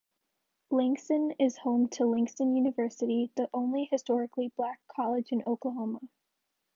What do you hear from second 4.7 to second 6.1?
college in Oklahoma.